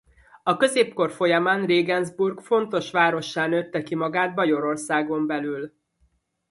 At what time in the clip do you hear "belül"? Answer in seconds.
5.27-5.73